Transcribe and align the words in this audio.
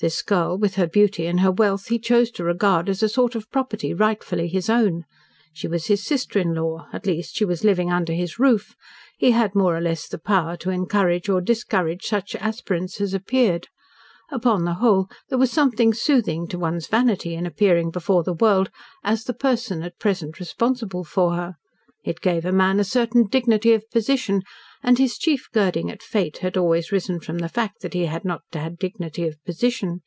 This 0.00 0.20
girl, 0.20 0.58
with 0.58 0.74
her 0.74 0.88
beauty 0.88 1.26
and 1.28 1.38
her 1.38 1.52
wealth, 1.52 1.86
he 1.86 2.00
chose 2.00 2.32
to 2.32 2.42
regard 2.42 2.88
as 2.88 3.04
a 3.04 3.08
sort 3.08 3.36
of 3.36 3.48
property 3.52 3.94
rightfully 3.94 4.48
his 4.48 4.68
own. 4.68 5.04
She 5.52 5.68
was 5.68 5.86
his 5.86 6.04
sister 6.04 6.40
in 6.40 6.54
law, 6.54 6.88
at 6.92 7.06
least; 7.06 7.36
she 7.36 7.44
was 7.44 7.62
living 7.62 7.92
under 7.92 8.12
his 8.12 8.36
roof; 8.36 8.74
he 9.16 9.30
had 9.30 9.54
more 9.54 9.76
or 9.76 9.80
less 9.80 10.08
the 10.08 10.18
power 10.18 10.56
to 10.56 10.70
encourage 10.70 11.28
or 11.28 11.40
discourage 11.40 12.04
such 12.04 12.34
aspirants 12.34 13.00
as 13.00 13.14
appeared. 13.14 13.68
Upon 14.32 14.64
the 14.64 14.74
whole 14.74 15.08
there 15.28 15.38
was 15.38 15.52
something 15.52 15.94
soothing 15.94 16.48
to 16.48 16.58
one's 16.58 16.88
vanity 16.88 17.34
in 17.34 17.46
appearing 17.46 17.92
before 17.92 18.24
the 18.24 18.34
world 18.34 18.72
as 19.04 19.22
the 19.22 19.32
person 19.34 19.84
at 19.84 20.00
present 20.00 20.40
responsible 20.40 21.04
for 21.04 21.36
her. 21.36 21.54
It 22.04 22.20
gave 22.20 22.44
a 22.44 22.50
man 22.50 22.80
a 22.80 22.84
certain 22.84 23.28
dignity 23.28 23.72
of 23.74 23.88
position, 23.92 24.42
and 24.82 24.98
his 24.98 25.16
chief 25.16 25.48
girding 25.52 25.88
at 25.88 26.02
fate 26.02 26.38
had 26.38 26.56
always 26.56 26.90
risen 26.90 27.20
from 27.20 27.38
the 27.38 27.48
fact 27.48 27.80
that 27.82 27.94
he 27.94 28.06
had 28.06 28.24
not 28.24 28.42
had 28.52 28.76
dignity 28.76 29.24
of 29.28 29.36
position. 29.44 30.00